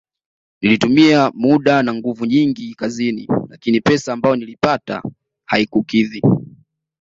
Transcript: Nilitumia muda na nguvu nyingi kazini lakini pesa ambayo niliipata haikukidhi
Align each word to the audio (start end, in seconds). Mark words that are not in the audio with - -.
Nilitumia 0.61 1.31
muda 1.35 1.83
na 1.83 1.93
nguvu 1.93 2.25
nyingi 2.25 2.75
kazini 2.75 3.27
lakini 3.49 3.81
pesa 3.81 4.13
ambayo 4.13 4.35
niliipata 4.35 5.03
haikukidhi 5.45 6.21